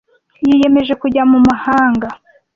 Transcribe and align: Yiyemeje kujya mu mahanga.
Yiyemeje 0.47 0.93
kujya 1.01 1.23
mu 1.31 1.39
mahanga. 1.47 2.07